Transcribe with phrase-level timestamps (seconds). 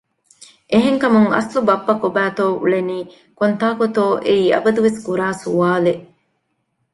[0.71, 2.97] އެހެންކަމުން އަސްލު ބައްޕަ ކޮބައިތޯ އުޅެނީ
[3.39, 6.03] ކޮންތާކުތޯ އެއީ އަބަދުވެސް ކުރާސުވާލެއް